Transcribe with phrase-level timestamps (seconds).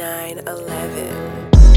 [0.00, 1.69] 9 11.